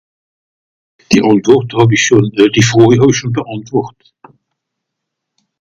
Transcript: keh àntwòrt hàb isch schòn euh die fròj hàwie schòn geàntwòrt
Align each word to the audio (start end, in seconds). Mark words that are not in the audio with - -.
keh 1.09 1.25
àntwòrt 1.31 1.69
hàb 1.77 1.89
isch 1.95 2.03
schòn 2.05 2.25
euh 2.41 2.51
die 2.53 2.63
fròj 2.69 2.93
hàwie 2.99 3.15
schòn 3.17 3.35
geàntwòrt 3.35 3.99